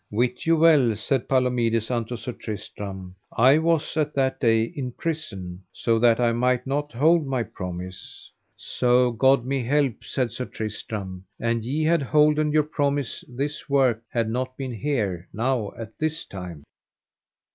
Wit 0.09 0.47
you 0.47 0.57
well, 0.57 0.95
said 0.95 1.29
Palomides 1.29 1.91
unto 1.91 2.17
Sir 2.17 2.31
Tristram, 2.31 3.15
I 3.31 3.59
was 3.59 3.95
at 3.95 4.15
that 4.15 4.39
day 4.39 4.63
in 4.63 4.93
prison, 4.93 5.61
so 5.71 5.99
that 5.99 6.19
I 6.19 6.31
might 6.31 6.65
not 6.65 6.91
hold 6.91 7.27
my 7.27 7.43
promise. 7.43 8.31
So 8.57 9.11
God 9.11 9.45
me 9.45 9.63
help, 9.63 10.03
said 10.03 10.31
Sir 10.31 10.45
Tristram, 10.45 11.25
an 11.39 11.61
ye 11.61 11.83
had 11.83 12.01
holden 12.01 12.51
your 12.51 12.63
promise 12.63 13.23
this 13.27 13.69
work 13.69 14.01
had 14.09 14.27
not 14.27 14.57
been 14.57 14.73
here 14.73 15.27
now 15.33 15.71
at 15.77 15.99
this 15.99 16.25
time. 16.25 16.63